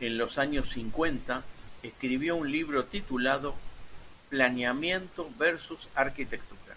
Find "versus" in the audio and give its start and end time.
5.38-5.88